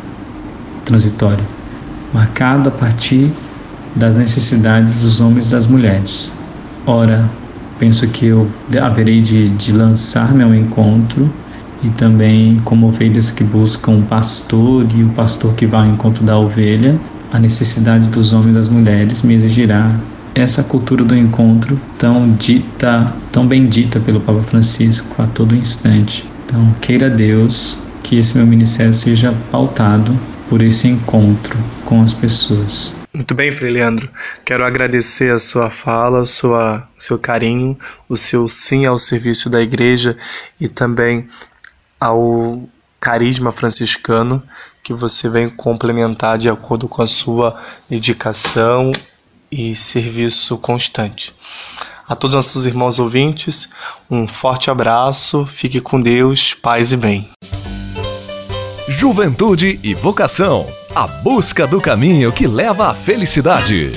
transitório, 0.85 1.43
marcado 2.13 2.69
a 2.69 2.71
partir 2.71 3.31
das 3.95 4.17
necessidades 4.17 5.01
dos 5.01 5.19
homens 5.21 5.49
e 5.49 5.51
das 5.51 5.67
mulheres. 5.67 6.31
Ora, 6.85 7.29
penso 7.79 8.07
que 8.07 8.27
eu 8.27 8.47
haverei 8.81 9.21
de, 9.21 9.49
de 9.49 9.71
lançar-me 9.71 10.43
ao 10.43 10.53
encontro 10.53 11.29
e 11.83 11.89
também 11.89 12.57
como 12.63 12.87
ovelhas 12.87 13.31
que 13.31 13.43
buscam 13.43 13.91
um 13.91 14.01
pastor 14.03 14.85
e 14.95 15.03
o 15.03 15.09
pastor 15.09 15.53
que 15.55 15.65
vai 15.65 15.87
ao 15.87 15.93
encontro 15.93 16.23
da 16.23 16.37
ovelha, 16.37 16.99
a 17.31 17.39
necessidade 17.39 18.07
dos 18.09 18.33
homens 18.33 18.55
e 18.55 18.59
das 18.59 18.69
mulheres 18.69 19.23
me 19.23 19.33
exigirá 19.33 19.95
essa 20.33 20.63
cultura 20.63 21.03
do 21.03 21.15
encontro 21.15 21.79
tão 21.97 22.31
dita, 22.33 23.13
tão 23.31 23.45
bendita 23.45 23.99
pelo 23.99 24.19
Papa 24.21 24.41
Francisco 24.41 25.21
a 25.21 25.25
todo 25.27 25.55
instante. 25.55 26.25
Então, 26.45 26.71
queira 26.79 27.09
Deus 27.09 27.79
que 28.11 28.17
esse 28.17 28.35
meu 28.35 28.45
ministério 28.45 28.93
seja 28.93 29.33
pautado 29.49 30.13
por 30.49 30.61
esse 30.61 30.85
encontro 30.85 31.57
com 31.85 32.01
as 32.01 32.13
pessoas. 32.13 32.93
Muito 33.13 33.33
bem, 33.33 33.53
Frei 33.53 33.71
Leandro. 33.71 34.09
Quero 34.43 34.65
agradecer 34.65 35.31
a 35.31 35.39
sua 35.39 35.71
fala, 35.71 36.25
sua, 36.25 36.85
seu 36.97 37.17
carinho, 37.17 37.79
o 38.09 38.17
seu 38.17 38.49
sim 38.49 38.85
ao 38.85 38.99
serviço 38.99 39.49
da 39.49 39.61
igreja 39.61 40.17
e 40.59 40.67
também 40.67 41.29
ao 41.97 42.67
carisma 42.99 43.49
franciscano 43.49 44.43
que 44.83 44.93
você 44.93 45.29
vem 45.29 45.49
complementar 45.49 46.37
de 46.37 46.49
acordo 46.49 46.89
com 46.89 47.01
a 47.01 47.07
sua 47.07 47.61
dedicação 47.89 48.91
e 49.49 49.73
serviço 49.73 50.57
constante. 50.57 51.33
A 52.05 52.13
todos 52.13 52.33
os 52.33 52.45
nossos 52.45 52.65
irmãos 52.65 52.99
ouvintes, 52.99 53.69
um 54.09 54.27
forte 54.27 54.69
abraço, 54.69 55.45
fique 55.45 55.79
com 55.79 55.97
Deus, 56.01 56.53
paz 56.53 56.91
e 56.91 56.97
bem. 56.97 57.29
Juventude 58.91 59.79
e 59.81 59.93
vocação 59.93 60.67
a 60.93 61.07
busca 61.07 61.65
do 61.65 61.79
caminho 61.79 62.29
que 62.29 62.45
leva 62.45 62.89
à 62.89 62.93
felicidade. 62.93 63.93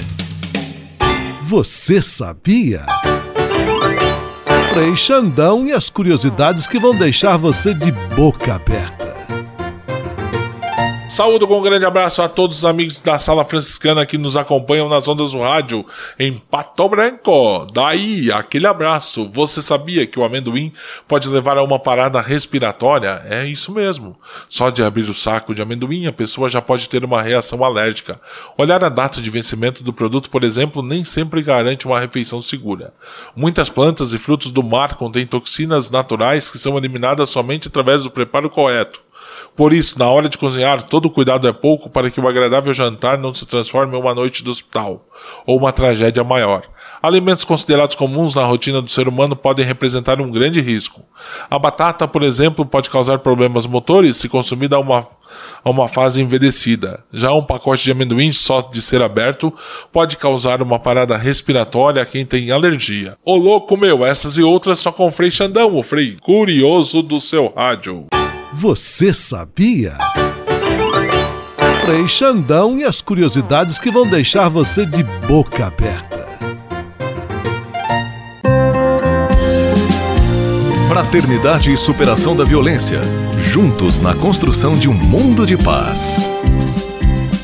Você 1.42 2.00
sabia? 2.00 2.86
Frei 4.72 4.96
Xandão 4.96 5.66
e 5.66 5.72
as 5.72 5.90
curiosidades 5.90 6.68
que 6.68 6.78
vão 6.78 6.96
deixar 6.96 7.36
você 7.36 7.74
de 7.74 7.90
boca 7.90 8.54
aberta. 8.54 9.03
Saúdo 11.06 11.46
com 11.46 11.58
um 11.58 11.62
grande 11.62 11.84
abraço 11.84 12.22
a 12.22 12.28
todos 12.28 12.56
os 12.56 12.64
amigos 12.64 13.00
da 13.02 13.18
Sala 13.18 13.44
Franciscana 13.44 14.06
que 14.06 14.16
nos 14.16 14.36
acompanham 14.36 14.88
nas 14.88 15.06
ondas 15.06 15.32
do 15.32 15.40
rádio 15.40 15.84
em 16.18 16.32
Pato 16.32 16.88
Branco. 16.88 17.66
Daí, 17.72 18.32
aquele 18.32 18.66
abraço. 18.66 19.28
Você 19.30 19.60
sabia 19.60 20.06
que 20.06 20.18
o 20.18 20.24
amendoim 20.24 20.72
pode 21.06 21.28
levar 21.28 21.58
a 21.58 21.62
uma 21.62 21.78
parada 21.78 22.20
respiratória? 22.22 23.22
É 23.28 23.44
isso 23.44 23.70
mesmo. 23.70 24.18
Só 24.48 24.70
de 24.70 24.82
abrir 24.82 25.02
o 25.02 25.14
saco 25.14 25.54
de 25.54 25.60
amendoim, 25.60 26.06
a 26.06 26.12
pessoa 26.12 26.48
já 26.48 26.62
pode 26.62 26.88
ter 26.88 27.04
uma 27.04 27.22
reação 27.22 27.62
alérgica. 27.62 28.18
Olhar 28.56 28.82
a 28.82 28.88
data 28.88 29.20
de 29.20 29.28
vencimento 29.28 29.84
do 29.84 29.92
produto, 29.92 30.30
por 30.30 30.42
exemplo, 30.42 30.82
nem 30.82 31.04
sempre 31.04 31.42
garante 31.42 31.86
uma 31.86 32.00
refeição 32.00 32.40
segura. 32.40 32.94
Muitas 33.36 33.68
plantas 33.68 34.14
e 34.14 34.18
frutos 34.18 34.50
do 34.50 34.62
mar 34.62 34.94
contêm 34.96 35.26
toxinas 35.26 35.90
naturais 35.90 36.50
que 36.50 36.58
são 36.58 36.78
eliminadas 36.78 37.28
somente 37.28 37.68
através 37.68 38.04
do 38.04 38.10
preparo 38.10 38.48
correto. 38.48 39.03
Por 39.56 39.72
isso, 39.72 39.98
na 39.98 40.08
hora 40.08 40.28
de 40.28 40.38
cozinhar, 40.38 40.82
todo 40.82 41.10
cuidado 41.10 41.46
é 41.46 41.52
pouco 41.52 41.88
para 41.88 42.10
que 42.10 42.20
o 42.20 42.28
agradável 42.28 42.72
jantar 42.72 43.18
não 43.18 43.34
se 43.34 43.46
transforme 43.46 43.96
em 43.96 44.00
uma 44.00 44.14
noite 44.14 44.42
de 44.42 44.50
hospital 44.50 45.06
ou 45.46 45.58
uma 45.58 45.72
tragédia 45.72 46.24
maior. 46.24 46.62
Alimentos 47.04 47.44
considerados 47.44 47.94
comuns 47.94 48.34
na 48.34 48.44
rotina 48.44 48.80
do 48.80 48.90
ser 48.90 49.06
humano 49.08 49.36
podem 49.36 49.64
representar 49.64 50.22
um 50.22 50.30
grande 50.30 50.60
risco. 50.60 51.02
A 51.50 51.58
batata, 51.58 52.08
por 52.08 52.22
exemplo, 52.22 52.64
pode 52.64 52.88
causar 52.88 53.18
problemas 53.18 53.66
motores 53.66 54.16
se 54.16 54.26
consumida 54.26 54.76
a 54.76 54.80
uma, 54.80 55.06
a 55.62 55.70
uma 55.70 55.86
fase 55.86 56.22
envelhecida. 56.22 57.04
Já 57.12 57.30
um 57.32 57.44
pacote 57.44 57.84
de 57.84 57.92
amendoim 57.92 58.32
só 58.32 58.62
de 58.62 58.80
ser 58.80 59.02
aberto 59.02 59.52
pode 59.92 60.16
causar 60.16 60.62
uma 60.62 60.78
parada 60.78 61.14
respiratória 61.16 62.00
a 62.00 62.06
quem 62.06 62.24
tem 62.24 62.50
alergia. 62.50 63.18
Ô 63.22 63.36
louco 63.36 63.76
meu, 63.76 64.02
essas 64.02 64.38
e 64.38 64.42
outras 64.42 64.78
só 64.78 64.90
com 64.90 65.06
o 65.06 65.10
Frei 65.10 65.30
Xandão, 65.30 65.76
o 65.76 65.82
Frei 65.82 66.16
curioso 66.22 67.02
do 67.02 67.20
seu 67.20 67.52
rádio. 67.54 68.06
Você 68.56 69.12
sabia? 69.12 69.98
Frei 71.84 72.06
Xandão 72.06 72.78
e 72.78 72.84
as 72.84 73.00
curiosidades 73.00 73.80
que 73.80 73.90
vão 73.90 74.06
deixar 74.06 74.48
você 74.48 74.86
de 74.86 75.02
boca 75.02 75.66
aberta. 75.66 76.24
Fraternidade 80.86 81.72
e 81.72 81.76
superação 81.76 82.36
da 82.36 82.44
violência. 82.44 83.00
Juntos 83.36 84.00
na 84.00 84.14
construção 84.14 84.78
de 84.78 84.88
um 84.88 84.94
mundo 84.94 85.44
de 85.44 85.56
paz. 85.56 86.24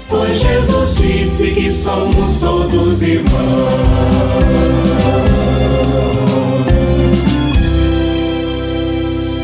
Pois 0.09 0.39
Jesus 0.39 0.95
disse 0.95 1.51
que 1.51 1.73
somos 1.73 2.39
todos 2.39 3.03
irmãos. 3.03 4.80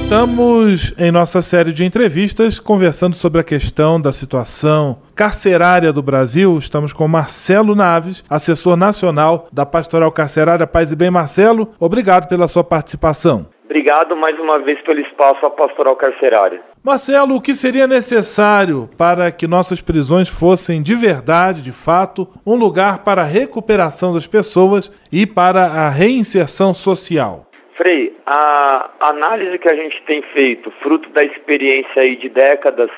Estamos 0.06 0.94
em 0.96 1.10
nossa 1.10 1.42
série 1.42 1.72
de 1.72 1.84
entrevistas 1.84 2.60
conversando 2.60 3.16
sobre 3.16 3.40
a 3.40 3.44
questão 3.44 4.00
da 4.00 4.12
situação 4.12 4.98
carcerária 5.16 5.92
do 5.92 6.00
Brasil. 6.00 6.56
Estamos 6.58 6.92
com 6.92 7.08
Marcelo 7.08 7.74
Naves, 7.74 8.22
assessor 8.30 8.76
nacional 8.76 9.48
da 9.52 9.66
Pastoral 9.66 10.12
Carcerária 10.12 10.64
Paz 10.64 10.92
e 10.92 10.96
Bem. 10.96 11.10
Marcelo, 11.10 11.74
obrigado 11.80 12.28
pela 12.28 12.46
sua 12.46 12.62
participação. 12.62 13.48
Obrigado 13.64 14.14
mais 14.16 14.38
uma 14.38 14.60
vez 14.60 14.80
pelo 14.82 15.00
espaço 15.00 15.44
à 15.44 15.50
Pastoral 15.50 15.96
Carcerária. 15.96 16.62
Marcelo, 16.84 17.34
o 17.34 17.40
que 17.40 17.52
seria 17.52 17.88
necessário 17.88 18.88
para 18.96 19.32
que 19.32 19.48
nossas 19.48 19.80
prisões 19.80 20.28
fossem 20.28 20.80
de 20.80 20.94
verdade, 20.94 21.62
de 21.62 21.72
fato, 21.72 22.28
um 22.46 22.54
lugar 22.54 22.98
para 22.98 23.22
a 23.22 23.26
recuperação 23.26 24.12
das 24.14 24.24
pessoas 24.24 24.88
e 25.10 25.26
para 25.26 25.64
a 25.64 25.88
reinserção 25.88 26.72
social? 26.72 27.46
Frei, 27.76 28.16
a 28.24 28.88
análise 29.00 29.58
que 29.58 29.68
a 29.68 29.76
gente 29.76 30.02
tem 30.04 30.22
feito, 30.22 30.70
fruto 30.80 31.10
da 31.10 31.22
experiência 31.22 32.00
aí 32.02 32.16
de 32.16 32.28
décadas 32.28 32.90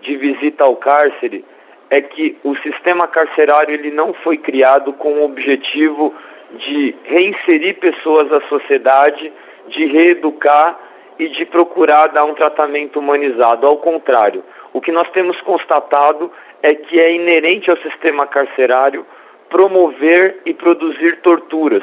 de 0.00 0.16
visita 0.16 0.62
ao 0.62 0.76
cárcere, 0.76 1.44
é 1.90 2.00
que 2.00 2.36
o 2.44 2.54
sistema 2.58 3.08
carcerário 3.08 3.74
ele 3.74 3.90
não 3.90 4.14
foi 4.14 4.36
criado 4.36 4.92
com 4.92 5.14
o 5.14 5.24
objetivo 5.24 6.14
de 6.52 6.94
reinserir 7.04 7.80
pessoas 7.80 8.32
à 8.32 8.40
sociedade, 8.42 9.32
de 9.66 9.86
reeducar 9.86 10.78
e 11.18 11.28
de 11.28 11.44
procurar 11.44 12.06
dar 12.08 12.24
um 12.24 12.34
tratamento 12.34 13.00
humanizado. 13.00 13.66
Ao 13.66 13.78
contrário, 13.78 14.44
o 14.72 14.80
que 14.80 14.92
nós 14.92 15.10
temos 15.10 15.40
constatado 15.40 16.30
é 16.62 16.72
que 16.72 17.00
é 17.00 17.12
inerente 17.12 17.68
ao 17.68 17.76
sistema 17.78 18.28
carcerário 18.28 19.04
promover 19.48 20.38
e 20.46 20.54
produzir 20.54 21.20
torturas. 21.20 21.82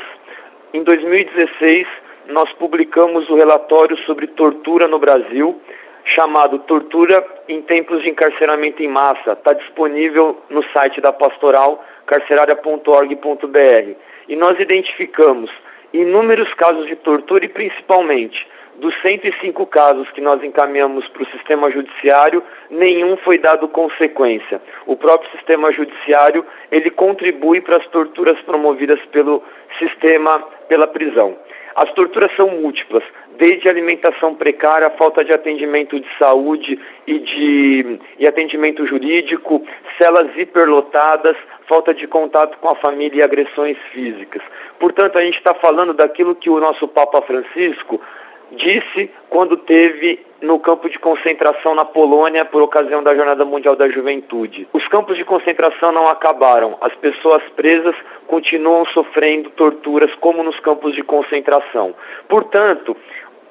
Em 0.74 0.82
2016, 0.82 1.86
nós 2.30 2.52
publicamos 2.54 3.30
o 3.30 3.36
relatório 3.36 3.98
sobre 4.00 4.28
tortura 4.28 4.88
no 4.88 5.00
Brasil, 5.00 5.60
chamado 6.04 6.60
Tortura 6.60 7.26
em 7.48 7.62
Tempos 7.62 8.02
de 8.02 8.10
Encarceramento 8.10 8.82
em 8.82 8.88
Massa. 8.88 9.34
Está 9.34 9.54
disponível 9.54 10.42
no 10.50 10.64
site 10.72 11.02
da 11.02 11.12
pastoral 11.12 11.84
carcerária.org.br. 12.06 13.96
E 14.28 14.36
nós 14.36 14.60
identificamos 14.60 15.52
inúmeros 15.94 16.54
casos 16.54 16.88
de 16.88 16.96
tortura 16.96 17.46
e 17.46 17.50
principalmente 17.50 18.48
dos 18.78 18.96
105 19.02 19.66
casos 19.66 20.10
que 20.12 20.22
nós 20.22 20.44
encaminhamos 20.44 21.08
para 21.08 21.24
o 21.24 21.32
sistema 21.32 21.72
judiciário, 21.72 22.44
nenhum 22.70 23.18
foi 23.18 23.38
dado 23.38 23.68
consequência. 23.68 24.62
O 24.86 24.96
próprio 24.96 25.32
sistema 25.32 25.72
judiciário, 25.72 26.46
ele 26.72 26.92
contribui 26.92 27.60
para 27.60 27.78
as 27.78 27.88
torturas 27.88 28.40
promovidas 28.42 29.00
pelo 29.12 29.44
sistema, 29.80 30.40
pela 30.68 30.88
prisão. 30.88 31.36
As 31.78 31.94
torturas 31.94 32.36
são 32.36 32.50
múltiplas, 32.50 33.04
desde 33.38 33.70
alimentação 33.70 34.34
precária, 34.34 34.90
falta 34.90 35.24
de 35.24 35.32
atendimento 35.32 36.00
de 36.00 36.08
saúde 36.18 36.80
e 37.06 37.20
de 37.20 38.00
e 38.18 38.26
atendimento 38.26 38.84
jurídico, 38.88 39.64
celas 39.96 40.28
hiperlotadas, 40.36 41.38
falta 41.68 41.94
de 41.94 42.08
contato 42.08 42.58
com 42.58 42.70
a 42.70 42.76
família 42.76 43.20
e 43.20 43.22
agressões 43.22 43.78
físicas. 43.92 44.42
Portanto, 44.80 45.20
a 45.20 45.22
gente 45.22 45.38
está 45.38 45.54
falando 45.54 45.94
daquilo 45.94 46.34
que 46.34 46.50
o 46.50 46.60
nosso 46.60 46.88
Papa 46.88 47.22
Francisco 47.22 48.02
disse 48.54 49.12
quando 49.30 49.56
teve 49.56 50.26
no 50.42 50.60
campo 50.60 50.90
de 50.90 51.00
concentração 51.00 51.74
na 51.74 51.86
Polônia 51.86 52.46
por 52.46 52.62
ocasião 52.62 53.02
da 53.02 53.16
Jornada 53.16 53.44
Mundial 53.44 53.76
da 53.76 53.90
Juventude. 53.90 54.68
Os 54.74 54.88
campos 54.88 55.18
de 55.18 55.26
concentração 55.26 55.92
não 55.92 56.08
acabaram. 56.08 56.78
As 56.82 56.94
pessoas 56.96 57.42
presas 57.56 57.96
continuam 58.28 58.86
sofrendo 58.86 59.50
torturas 59.52 60.14
como 60.16 60.44
nos 60.44 60.60
campos 60.60 60.94
de 60.94 61.04
concentração. 61.04 61.96
Portanto, 62.28 62.96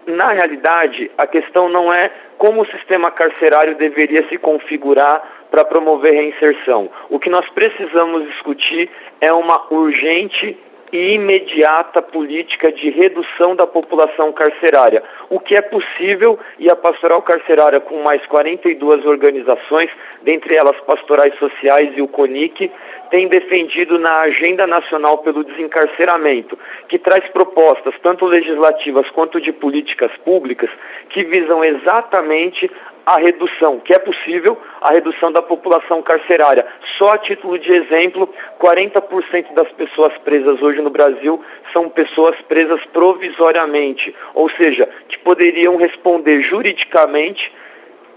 na 0.07 0.31
realidade, 0.31 1.11
a 1.19 1.27
questão 1.27 1.69
não 1.69 1.93
é 1.93 2.11
como 2.39 2.63
o 2.63 2.67
sistema 2.67 3.11
carcerário 3.11 3.75
deveria 3.75 4.27
se 4.29 4.39
configurar 4.39 5.23
para 5.51 5.65
promover 5.65 6.13
reinserção. 6.13 6.91
O 7.09 7.19
que 7.19 7.31
nós 7.31 7.49
precisamos 7.51 8.27
discutir 8.29 8.91
é 9.21 9.33
uma 9.33 9.63
urgente 9.73 10.57
e 10.93 11.15
imediata 11.15 12.01
política 12.01 12.71
de 12.71 12.91
redução 12.91 13.55
da 13.57 13.67
população 13.67 14.33
carcerária, 14.33 15.03
o 15.29 15.41
que 15.41 15.57
é 15.57 15.63
possível 15.63 16.39
e 16.59 16.71
a 16.71 16.77
Pastoral 16.77 17.23
Carcerária, 17.23 17.81
com 17.81 18.03
mais 18.03 18.25
42 18.27 19.05
organizações, 19.05 19.91
dentre 20.23 20.55
elas 20.55 20.79
Pastorais 20.81 21.37
Sociais 21.39 21.93
e 21.97 22.03
o 22.03 22.09
CONIC, 22.09 22.71
tem 23.11 23.29
defendido 23.29 23.99
na 23.99 24.21
Agenda 24.21 24.67
Nacional 24.67 25.19
pelo 25.19 25.45
Desencarceramento, 25.45 26.59
que 26.89 26.99
traz 26.99 27.27
propostas, 27.29 27.95
tanto 28.03 28.27
legislativas 28.27 29.09
quanto 29.11 29.41
de 29.41 29.53
políticas 29.53 30.11
públicas, 30.25 30.71
que 31.11 31.23
visam 31.25 31.65
exatamente 31.65 32.71
a 33.07 33.19
redução, 33.19 33.79
que 33.79 33.95
é 33.95 33.99
possível, 34.01 34.61
a 34.81 34.91
redução 34.91 35.31
da 35.31 35.41
população 35.41 36.03
carcerária. 36.03 36.67
Só 36.99 37.13
a 37.13 37.19
título 37.19 37.57
de 37.57 37.73
exemplo, 37.73 38.29
40% 38.61 39.55
das 39.55 39.71
pessoas 39.73 40.13
presas 40.19 40.61
hoje 40.61 40.83
no 40.83 40.91
Brasil 40.91 41.41
são 41.73 41.89
pessoas 41.89 42.35
presas 42.49 42.85
provisoriamente, 42.87 44.13
ou 44.35 44.51
seja, 44.51 44.89
que 45.09 45.19
poderiam 45.19 45.77
responder 45.77 46.43
juridicamente 46.43 47.53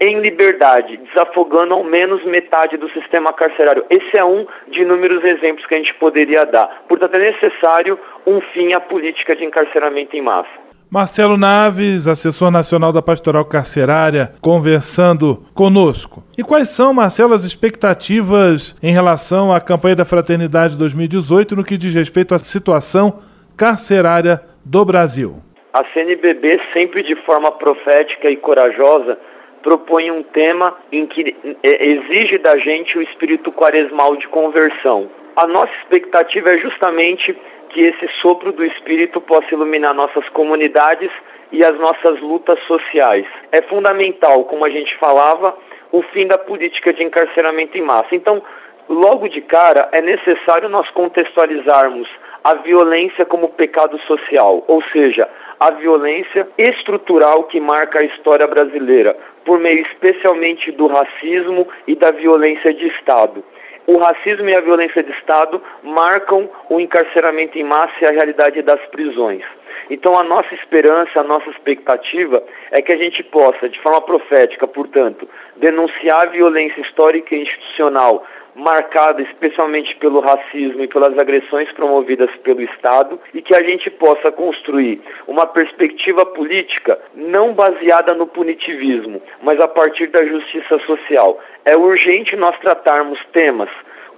em 0.00 0.18
liberdade, 0.18 0.96
desafogando 0.96 1.74
ao 1.74 1.84
menos 1.84 2.24
metade 2.24 2.76
do 2.78 2.90
sistema 2.90 3.32
carcerário. 3.32 3.84
Esse 3.90 4.16
é 4.16 4.24
um 4.24 4.46
de 4.66 4.82
inúmeros 4.82 5.22
exemplos 5.22 5.66
que 5.66 5.74
a 5.74 5.76
gente 5.76 5.94
poderia 5.94 6.44
dar. 6.46 6.84
Portanto, 6.88 7.14
é 7.14 7.30
necessário 7.30 7.98
um 8.26 8.40
fim 8.40 8.72
à 8.72 8.80
política 8.80 9.36
de 9.36 9.44
encarceramento 9.44 10.16
em 10.16 10.22
massa. 10.22 10.59
Marcelo 10.90 11.36
Naves, 11.36 12.08
assessor 12.08 12.50
nacional 12.50 12.92
da 12.92 13.00
Pastoral 13.00 13.44
Carcerária, 13.44 14.32
conversando 14.40 15.44
conosco. 15.54 16.20
E 16.36 16.42
quais 16.42 16.68
são, 16.70 16.92
Marcelo, 16.92 17.32
as 17.32 17.44
expectativas 17.44 18.74
em 18.82 18.92
relação 18.92 19.54
à 19.54 19.60
campanha 19.60 19.94
da 19.94 20.04
Fraternidade 20.04 20.76
2018 20.76 21.54
no 21.54 21.62
que 21.62 21.78
diz 21.78 21.94
respeito 21.94 22.34
à 22.34 22.40
situação 22.40 23.20
carcerária 23.56 24.42
do 24.64 24.84
Brasil? 24.84 25.36
A 25.72 25.84
CNBB, 25.84 26.60
sempre 26.72 27.04
de 27.04 27.14
forma 27.14 27.52
profética 27.52 28.28
e 28.28 28.36
corajosa, 28.36 29.16
propõe 29.62 30.10
um 30.10 30.24
tema 30.24 30.74
em 30.90 31.06
que 31.06 31.36
é, 31.62 31.86
exige 31.86 32.36
da 32.36 32.58
gente 32.58 32.98
o 32.98 33.02
espírito 33.02 33.52
quaresmal 33.52 34.16
de 34.16 34.26
conversão. 34.26 35.08
A 35.36 35.46
nossa 35.46 35.72
expectativa 35.82 36.50
é 36.50 36.58
justamente 36.58 37.36
que 37.70 37.80
esse 37.82 38.08
sopro 38.16 38.52
do 38.52 38.64
Espírito 38.64 39.20
possa 39.20 39.54
iluminar 39.54 39.94
nossas 39.94 40.28
comunidades 40.28 41.10
e 41.52 41.64
as 41.64 41.76
nossas 41.78 42.20
lutas 42.20 42.58
sociais. 42.64 43.26
É 43.50 43.62
fundamental, 43.62 44.44
como 44.44 44.64
a 44.64 44.70
gente 44.70 44.96
falava, 44.96 45.56
o 45.92 46.02
fim 46.02 46.26
da 46.26 46.38
política 46.38 46.92
de 46.92 47.02
encarceramento 47.02 47.76
em 47.76 47.82
massa. 47.82 48.14
Então, 48.14 48.42
logo 48.88 49.28
de 49.28 49.40
cara, 49.40 49.88
é 49.92 50.00
necessário 50.00 50.68
nós 50.68 50.88
contextualizarmos 50.90 52.08
a 52.42 52.54
violência 52.54 53.24
como 53.24 53.48
pecado 53.48 53.98
social, 54.06 54.64
ou 54.66 54.82
seja, 54.84 55.28
a 55.58 55.70
violência 55.70 56.48
estrutural 56.56 57.44
que 57.44 57.60
marca 57.60 57.98
a 57.98 58.04
história 58.04 58.46
brasileira, 58.46 59.16
por 59.44 59.58
meio 59.58 59.82
especialmente 59.82 60.70
do 60.70 60.86
racismo 60.86 61.68
e 61.86 61.94
da 61.94 62.10
violência 62.10 62.72
de 62.72 62.86
Estado. 62.86 63.44
O 63.90 63.98
racismo 63.98 64.48
e 64.48 64.54
a 64.54 64.60
violência 64.60 65.02
de 65.02 65.10
Estado 65.10 65.60
marcam 65.82 66.48
o 66.68 66.78
encarceramento 66.78 67.58
em 67.58 67.64
massa 67.64 67.92
e 68.00 68.06
a 68.06 68.12
realidade 68.12 68.62
das 68.62 68.80
prisões. 68.82 69.42
Então, 69.90 70.16
a 70.16 70.22
nossa 70.22 70.54
esperança, 70.54 71.18
a 71.18 71.24
nossa 71.24 71.50
expectativa 71.50 72.40
é 72.70 72.80
que 72.80 72.92
a 72.92 72.96
gente 72.96 73.24
possa, 73.24 73.68
de 73.68 73.80
forma 73.80 74.00
profética, 74.00 74.68
portanto, 74.68 75.28
denunciar 75.56 76.20
a 76.20 76.30
violência 76.30 76.80
histórica 76.80 77.34
e 77.34 77.42
institucional 77.42 78.24
marcada 78.54 79.22
especialmente 79.22 79.96
pelo 79.96 80.20
racismo 80.20 80.82
e 80.82 80.88
pelas 80.88 81.18
agressões 81.18 81.70
promovidas 81.72 82.30
pelo 82.42 82.62
Estado 82.62 83.18
e 83.32 83.40
que 83.40 83.54
a 83.54 83.62
gente 83.62 83.90
possa 83.90 84.30
construir 84.32 85.00
uma 85.26 85.46
perspectiva 85.46 86.24
política 86.26 86.98
não 87.14 87.52
baseada 87.52 88.14
no 88.14 88.26
punitivismo, 88.26 89.22
mas 89.42 89.60
a 89.60 89.68
partir 89.68 90.08
da 90.08 90.24
justiça 90.24 90.78
social. 90.80 91.38
É 91.64 91.76
urgente 91.76 92.36
nós 92.36 92.58
tratarmos 92.58 93.18
temas 93.32 93.68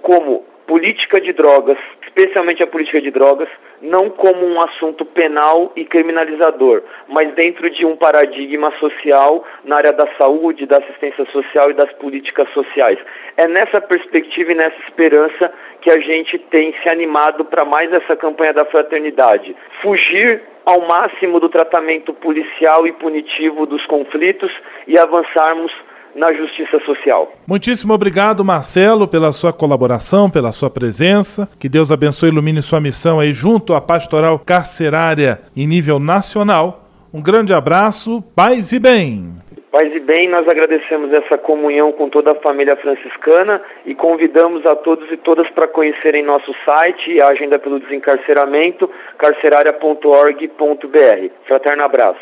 como 0.01 0.43
política 0.65 1.19
de 1.19 1.33
drogas, 1.33 1.77
especialmente 2.03 2.63
a 2.63 2.67
política 2.67 3.01
de 3.01 3.11
drogas, 3.11 3.49
não 3.83 4.09
como 4.09 4.45
um 4.45 4.61
assunto 4.61 5.03
penal 5.03 5.71
e 5.75 5.83
criminalizador, 5.83 6.81
mas 7.07 7.33
dentro 7.33 7.69
de 7.69 7.85
um 7.85 7.97
paradigma 7.97 8.71
social 8.79 9.45
na 9.65 9.75
área 9.75 9.91
da 9.91 10.07
saúde, 10.17 10.65
da 10.65 10.77
assistência 10.77 11.25
social 11.31 11.69
e 11.69 11.73
das 11.73 11.91
políticas 11.93 12.49
sociais. 12.53 12.97
É 13.35 13.45
nessa 13.45 13.81
perspectiva 13.81 14.53
e 14.53 14.55
nessa 14.55 14.77
esperança 14.87 15.53
que 15.81 15.91
a 15.91 15.99
gente 15.99 16.37
tem 16.37 16.73
se 16.81 16.87
animado 16.87 17.43
para 17.43 17.65
mais 17.65 17.91
essa 17.91 18.15
campanha 18.15 18.53
da 18.53 18.63
fraternidade. 18.63 19.53
Fugir 19.81 20.41
ao 20.65 20.81
máximo 20.87 21.41
do 21.41 21.49
tratamento 21.49 22.13
policial 22.13 22.87
e 22.87 22.93
punitivo 22.93 23.65
dos 23.65 23.85
conflitos 23.85 24.51
e 24.87 24.97
avançarmos 24.97 25.73
na 26.15 26.33
justiça 26.33 26.79
social. 26.85 27.31
Muitíssimo 27.47 27.93
obrigado, 27.93 28.43
Marcelo, 28.43 29.07
pela 29.07 29.31
sua 29.31 29.53
colaboração, 29.53 30.29
pela 30.29 30.51
sua 30.51 30.69
presença. 30.69 31.47
Que 31.59 31.69
Deus 31.69 31.91
abençoe 31.91 32.29
e 32.29 32.31
ilumine 32.31 32.61
sua 32.61 32.79
missão 32.79 33.19
aí 33.19 33.33
junto 33.33 33.73
à 33.73 33.81
pastoral 33.81 34.39
carcerária 34.39 35.41
em 35.55 35.67
nível 35.67 35.99
nacional. 35.99 36.87
Um 37.13 37.21
grande 37.21 37.53
abraço, 37.53 38.23
paz 38.35 38.71
e 38.71 38.79
bem. 38.79 39.43
Paz 39.73 39.91
e 39.91 39.99
bem, 39.99 40.29
nós 40.29 40.47
agradecemos 40.47 41.11
essa 41.11 41.35
comunhão 41.35 41.91
com 41.91 42.07
toda 42.07 42.33
a 42.33 42.35
família 42.35 42.75
franciscana 42.75 43.59
e 43.87 43.95
convidamos 43.95 44.63
a 44.67 44.75
todos 44.75 45.11
e 45.11 45.17
todas 45.17 45.49
para 45.49 45.67
conhecerem 45.67 46.21
nosso 46.21 46.53
site 46.63 47.11
e 47.11 47.19
a 47.19 47.29
agenda 47.29 47.57
pelo 47.57 47.79
desencarceramento, 47.79 48.87
carcerária.org.br. 49.17 51.31
Fraterno 51.47 51.83
abraço. 51.83 52.21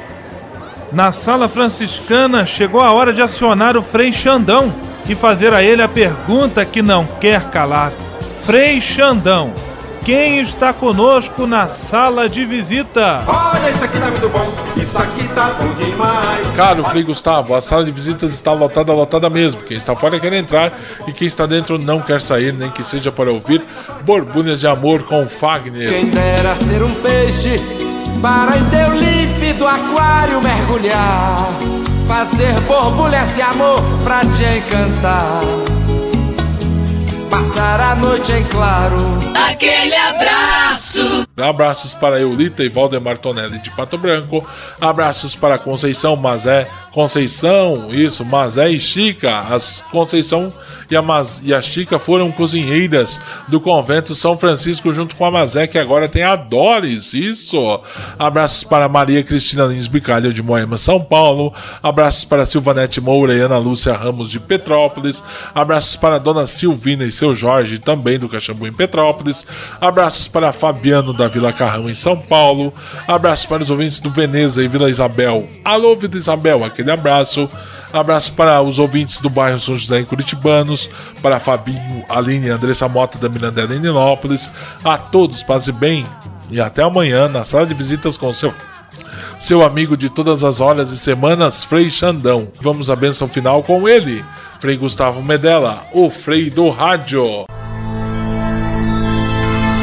Na 0.91 1.13
sala 1.13 1.47
franciscana 1.47 2.45
chegou 2.45 2.81
a 2.81 2.91
hora 2.91 3.13
de 3.13 3.21
acionar 3.21 3.77
o 3.77 3.81
Frei 3.81 4.11
Xandão 4.11 4.73
e 5.07 5.15
fazer 5.15 5.53
a 5.53 5.63
ele 5.63 5.81
a 5.81 5.87
pergunta 5.87 6.65
que 6.65 6.81
não 6.81 7.05
quer 7.05 7.49
calar. 7.49 7.93
Frei 8.45 8.81
Xandão, 8.81 9.53
quem 10.03 10.39
está 10.39 10.73
conosco 10.73 11.47
na 11.47 11.69
sala 11.69 12.27
de 12.27 12.43
visita? 12.43 13.23
Olha, 13.25 13.69
isso 13.69 13.85
aqui 13.85 13.99
tá 13.99 14.11
muito 14.11 14.29
bom, 14.29 14.53
isso 14.75 14.97
aqui 14.97 15.27
tá 15.29 15.55
bom 15.61 15.73
demais. 15.75 16.47
Caro 16.57 16.83
Frei 16.83 17.03
Gustavo, 17.03 17.55
a 17.55 17.61
sala 17.61 17.85
de 17.85 17.91
visitas 17.91 18.33
está 18.33 18.51
lotada, 18.51 18.91
lotada 18.91 19.29
mesmo. 19.29 19.61
Quem 19.61 19.77
está 19.77 19.95
fora 19.95 20.19
quer 20.19 20.33
entrar 20.33 20.73
e 21.07 21.13
quem 21.13 21.25
está 21.25 21.45
dentro 21.45 21.77
não 21.77 22.01
quer 22.01 22.19
sair, 22.21 22.51
nem 22.51 22.69
que 22.69 22.83
seja 22.83 23.13
para 23.13 23.31
ouvir 23.31 23.63
borbulhas 24.03 24.59
de 24.59 24.67
amor 24.67 25.03
com 25.03 25.25
Fagner. 25.25 25.89
Quem 25.89 26.09
dera 26.09 26.53
ser 26.57 26.83
um 26.83 26.93
peixe 26.95 27.61
para 28.21 28.57
em 28.57 28.65
teu 28.65 28.99
límpido 29.61 29.67
aquário 29.67 30.41
mergulhar, 30.41 31.37
fazer 32.07 32.59
borbulhas 32.61 33.35
de 33.35 33.41
amor 33.41 33.79
pra 34.03 34.21
te 34.21 34.43
encantar. 34.57 35.41
Passar 37.29 37.79
a 37.79 37.95
noite 37.95 38.31
em 38.31 38.43
claro. 38.45 38.97
Aquele 39.49 39.95
abraço. 39.95 41.25
Abraços 41.37 41.93
para 41.93 42.19
Eulita 42.19 42.63
e 42.63 42.69
Valdemar 42.69 43.17
Tonelli 43.17 43.59
de 43.59 43.71
Pato 43.71 43.97
Branco. 43.97 44.45
Abraços 44.79 45.35
para 45.35 45.57
Conceição 45.57 46.15
Mazé. 46.15 46.67
Conceição, 46.91 47.87
isso, 47.91 48.25
Mazé 48.25 48.69
e 48.69 48.79
Chica. 48.79 49.39
As 49.39 49.81
Conceição 49.91 50.51
e 50.93 50.97
a, 50.97 51.01
Maz, 51.01 51.41
e 51.43 51.53
a 51.53 51.61
Chica 51.61 51.97
foram 51.97 52.31
cozinheiras 52.31 53.19
do 53.47 53.59
convento 53.59 54.13
São 54.13 54.37
Francisco 54.37 54.91
junto 54.91 55.15
com 55.15 55.25
a 55.25 55.31
Mazé, 55.31 55.67
que 55.67 55.77
agora 55.77 56.09
tem 56.09 56.23
a 56.23 56.35
Doris. 56.35 57.13
Isso. 57.13 57.81
Abraços 58.17 58.63
para 58.63 58.89
Maria 58.89 59.23
Cristina 59.23 59.65
Lins 59.65 59.87
Bicalho 59.87 60.33
de 60.33 60.43
Moema, 60.43 60.77
São 60.77 61.01
Paulo. 61.01 61.53
Abraços 61.81 62.25
para 62.25 62.45
Silvanete 62.45 62.99
Moura 62.99 63.33
e 63.33 63.39
Ana 63.39 63.57
Lúcia 63.57 63.93
Ramos 63.93 64.29
de 64.29 64.39
Petrópolis. 64.39 65.23
Abraços 65.53 65.95
para 65.95 66.19
Dona 66.19 66.47
Silvina 66.47 67.03
e 67.03 67.11
seu 67.11 67.33
Jorge, 67.33 67.79
também 67.79 68.19
do 68.19 68.29
Caxambu 68.29 68.67
em 68.67 68.73
Petrópolis. 68.73 69.45
Abraços 69.79 70.27
para 70.27 70.51
Fabiano 70.51 71.13
da 71.13 71.27
Vila 71.27 71.53
Carrão 71.53 71.89
em 71.89 71.93
São 71.93 72.17
Paulo. 72.17 72.73
Abraços 73.07 73.45
para 73.45 73.63
os 73.63 73.69
ouvintes 73.69 73.99
do 73.99 74.09
Veneza 74.09 74.63
e 74.63 74.67
Vila 74.67 74.89
Isabel. 74.89 75.47
Alô, 75.63 75.95
Vila 75.95 76.15
Isabel, 76.15 76.63
aquele 76.63 76.91
abraço. 76.91 77.49
Abraço 77.93 78.33
para 78.33 78.61
os 78.61 78.79
ouvintes 78.79 79.19
do 79.19 79.29
bairro 79.29 79.59
São 79.59 79.75
José 79.75 79.99
em 79.99 80.05
Curitibanos, 80.05 80.89
para 81.21 81.39
Fabinho, 81.39 82.05
Aline 82.07 82.47
e 82.47 82.49
Andressa 82.49 82.87
Mota 82.87 83.17
da 83.17 83.27
Mirandela 83.27 83.75
em 83.75 83.79
Ninópolis. 83.79 84.49
A 84.83 84.97
todos, 84.97 85.43
paz 85.43 85.67
e 85.67 85.71
bem. 85.71 86.05
E 86.49 86.59
até 86.59 86.83
amanhã 86.83 87.27
na 87.27 87.43
sala 87.43 87.65
de 87.65 87.73
visitas 87.73 88.17
com 88.17 88.33
seu 88.33 88.53
seu 89.39 89.63
amigo 89.63 89.97
de 89.97 90.07
todas 90.07 90.43
as 90.43 90.61
horas 90.61 90.91
e 90.91 90.97
semanas, 90.97 91.63
Frei 91.63 91.89
Xandão. 91.89 92.49
Vamos 92.61 92.91
à 92.91 92.95
benção 92.95 93.27
final 93.27 93.63
com 93.63 93.89
ele, 93.89 94.23
Frei 94.59 94.77
Gustavo 94.77 95.23
Medella, 95.23 95.83
o 95.93 96.11
Frei 96.11 96.51
do 96.51 96.69
Rádio. 96.69 97.45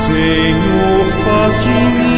Senhor, 0.06 1.06
faz 1.24 1.64
de 1.64 1.68
mim 1.68 2.17